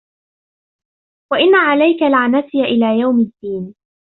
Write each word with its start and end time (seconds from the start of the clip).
وإن 1.31 1.55
عليك 1.55 2.01
لعنتي 2.01 2.57
إلى 2.63 2.99
يوم 2.99 3.19
الدين 3.19 3.75